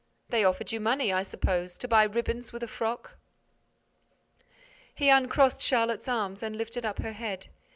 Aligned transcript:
They 0.29 0.43
offered 0.43 0.71
you 0.71 0.79
money, 0.79 1.13
I 1.13 1.21
suppose—to 1.21 1.87
buy 1.87 2.05
ribbons 2.05 2.51
with 2.51 2.63
a 2.63 2.67
frock—?" 2.67 3.17
He 4.95 5.09
uncrossed 5.09 5.61
Charlotte's 5.61 6.07
arms 6.07 6.41
and 6.41 6.55
lifted 6.55 6.87
up 6.87 6.97
her 7.03 7.13
head. 7.13 7.49